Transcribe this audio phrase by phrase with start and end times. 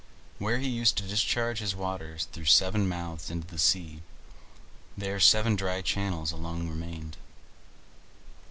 [0.39, 4.01] Where he used to discharge his waters through seven mouths into the sea,
[4.97, 7.17] there seven dry channels alone remained.